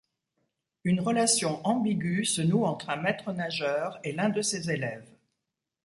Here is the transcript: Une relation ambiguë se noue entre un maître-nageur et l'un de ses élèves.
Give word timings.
Une 0.83 0.99
relation 0.99 1.63
ambiguë 1.63 2.25
se 2.25 2.41
noue 2.41 2.65
entre 2.65 2.89
un 2.89 2.95
maître-nageur 2.95 3.99
et 4.03 4.13
l'un 4.13 4.29
de 4.29 4.41
ses 4.41 4.71
élèves. 4.71 5.05